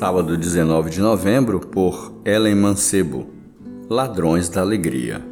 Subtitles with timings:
[0.00, 3.26] sábado 19 de novembro, por Ellen Mancebo.
[3.86, 5.22] Ladrões da Alegria.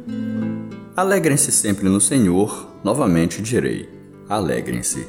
[0.95, 3.89] Alegrem-se sempre no Senhor, novamente direi:
[4.29, 5.07] alegrem-se.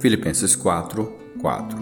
[0.00, 1.12] Filipenses 4,
[1.42, 1.78] 4.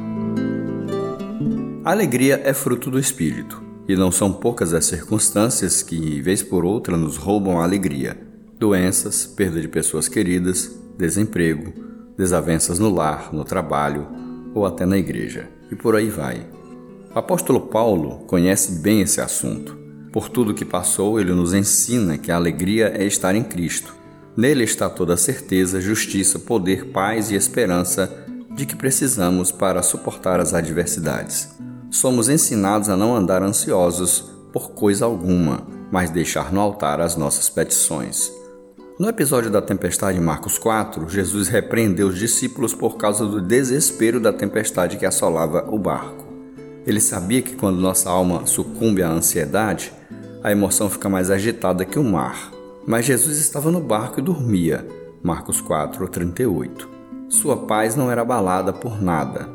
[1.84, 6.64] A alegria é fruto do Espírito, e não são poucas as circunstâncias que, vez por
[6.64, 8.20] outra, nos roubam a alegria:
[8.58, 11.72] doenças, perda de pessoas queridas, desemprego,
[12.18, 14.04] desavenças no lar, no trabalho
[14.52, 15.48] ou até na igreja.
[15.70, 16.44] E por aí vai.
[17.14, 19.78] O apóstolo Paulo conhece bem esse assunto.
[20.12, 23.94] Por tudo que passou, ele nos ensina que a alegria é estar em Cristo.
[24.36, 28.12] Nele está toda a certeza, justiça, poder, paz e esperança
[28.50, 31.50] de que precisamos para suportar as adversidades.
[31.88, 37.48] Somos ensinados a não andar ansiosos por coisa alguma, mas deixar no altar as nossas
[37.48, 38.32] petições.
[38.98, 44.18] No episódio da tempestade em Marcos 4, Jesus repreendeu os discípulos por causa do desespero
[44.18, 46.23] da tempestade que assolava o barco.
[46.86, 49.92] Ele sabia que quando nossa alma sucumbe à ansiedade,
[50.42, 52.52] a emoção fica mais agitada que o mar.
[52.86, 54.86] Mas Jesus estava no barco e dormia.
[55.22, 56.88] Marcos 4, 38.
[57.30, 59.48] Sua paz não era abalada por nada.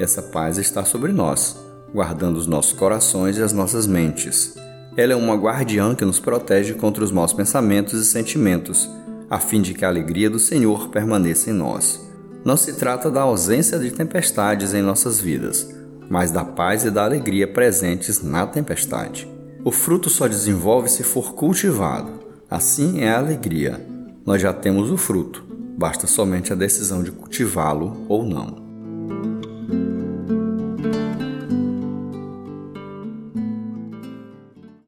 [0.00, 1.56] Essa paz está sobre nós,
[1.94, 4.56] guardando os nossos corações e as nossas mentes.
[4.96, 8.90] Ela é uma guardiã que nos protege contra os maus pensamentos e sentimentos,
[9.30, 12.04] a fim de que a alegria do Senhor permaneça em nós.
[12.44, 15.68] Não se trata da ausência de tempestades em nossas vidas,
[16.12, 19.26] mas da paz e da alegria presentes na tempestade.
[19.64, 22.20] O fruto só desenvolve se for cultivado.
[22.50, 23.82] Assim é a alegria.
[24.26, 25.42] Nós já temos o fruto,
[25.78, 28.61] basta somente a decisão de cultivá-lo ou não.